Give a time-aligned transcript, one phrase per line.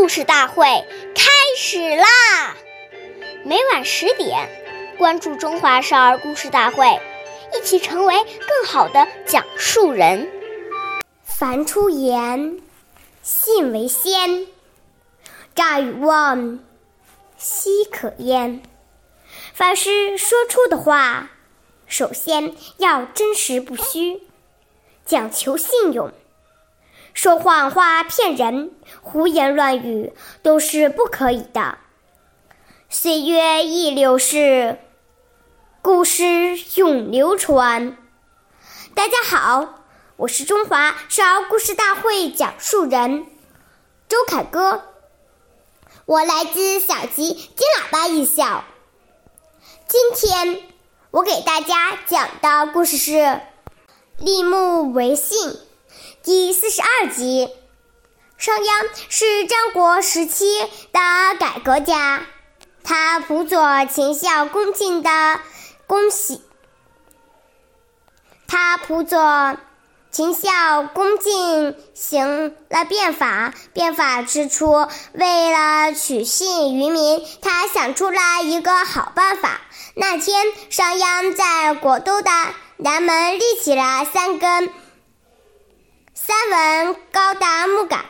[0.00, 0.64] 故事大会
[1.14, 2.56] 开始啦！
[3.44, 4.48] 每晚十点，
[4.96, 6.86] 关注《中华少儿故事大会》，
[7.54, 10.26] 一起成为更好的讲述人。
[11.22, 12.62] 凡出言，
[13.22, 14.46] 信为先。
[15.54, 16.60] 诈与妄，
[17.36, 18.62] 奚可焉？
[19.52, 21.28] 凡是说出的话，
[21.86, 24.22] 首先要真实不虚，
[25.04, 26.10] 讲求信用。
[27.14, 28.72] 说谎话骗人、
[29.02, 31.78] 胡言乱语都是不可以的。
[32.88, 34.78] 岁月易流逝，
[35.82, 37.96] 故事永流传。
[38.94, 39.80] 大家好，
[40.16, 43.26] 我是中华少儿故事大会讲述人
[44.08, 44.82] 周凯歌，
[46.06, 48.64] 我来自小吉金喇叭艺校。
[49.88, 50.62] 今天
[51.10, 53.12] 我给大家讲的故事是
[54.18, 55.50] 《立木为信》。
[56.22, 57.48] 第四十二集，
[58.36, 60.44] 商鞅是战国时期
[60.92, 61.00] 的
[61.38, 62.26] 改革家，
[62.84, 65.40] 他辅佐秦孝公进的
[65.86, 66.42] 恭喜，
[68.46, 69.56] 他辅佐
[70.10, 73.54] 秦孝公进行了变法。
[73.72, 79.62] 变法之初，为了取信于民，他想出了一个好办法。
[79.94, 82.30] 那天，商鞅在国都的
[82.76, 84.70] 南门立起了三根。
[86.50, 88.04] 三文高达木杆，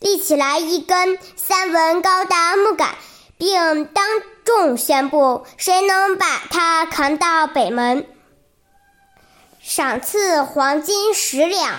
[0.00, 2.96] 立起来一根三文高达木杆，
[3.38, 4.04] 并当
[4.44, 8.08] 众宣布：谁能把它扛到北门，
[9.60, 11.78] 赏赐黄金十两。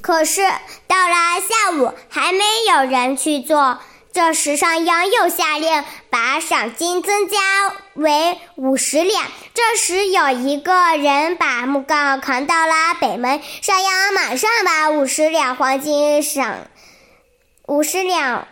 [0.00, 0.42] 可是
[0.86, 3.80] 到了下午，还没有人去做。
[4.14, 7.36] 这时，商鞅又下令把赏金增加
[7.94, 9.24] 为五十两。
[9.54, 16.68] 这时，有一个人把木杠扛到了北门，商鞅马上把五十两黄金赏
[17.66, 18.46] 五十两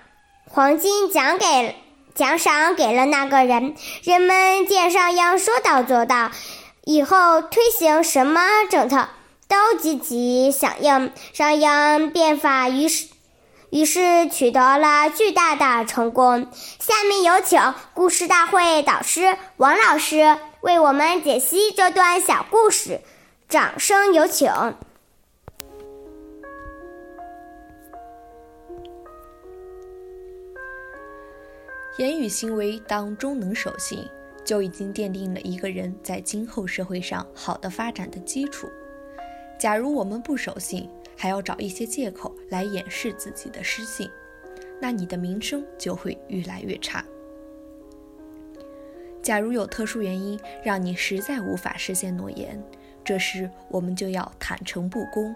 [0.50, 1.76] 黄金奖给
[2.12, 3.76] 奖赏给了那个人。
[4.02, 6.32] 人们见商鞅说到做到，
[6.82, 9.08] 以后推行什么政策
[9.46, 11.12] 都积极响应。
[11.32, 13.11] 商鞅变法于是。
[13.72, 16.46] 于是取得了巨大的成功。
[16.78, 17.58] 下面有请
[17.94, 23.00] 故事大会导师王老师为我们解析这段小故事，
[23.48, 24.52] 掌声有请。
[31.96, 34.06] 言语行为当中能守信，
[34.44, 38.70] 就已经奠定了一个人在今后社会上好的发展的基础。
[39.62, 44.10] 假如我们不守信，还要找一些借口来掩饰自己的失信，
[44.80, 47.04] 那你的名声就会越来越差。
[49.22, 52.60] 假如有特殊原因让你实在无法实现诺言，
[53.04, 55.32] 这时我们就要坦诚不公。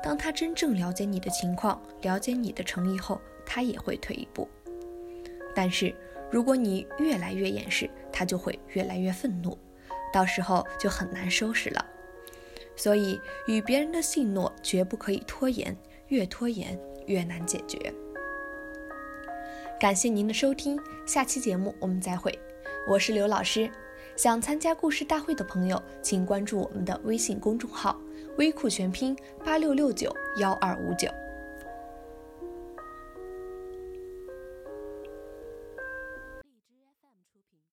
[0.00, 4.48] 当他真正了解你的情况，了解你的诚意后，他也会退一步。
[5.56, 5.92] 但是
[6.30, 9.58] 如果你越来越掩饰，他就会越来越愤怒，
[10.12, 11.84] 到时候就很难收拾了。
[12.76, 15.76] 所以，与别人的信诺绝不可以拖延，
[16.08, 17.92] 越拖延越难解决。
[19.80, 22.36] 感谢您的收听，下期节目我们再会。
[22.86, 23.70] 我是刘老师，
[24.16, 27.98] 想参加故事大会的朋友，请关注我们的微信公众号
[28.38, 31.08] “微库全拼八六六九幺二五九”。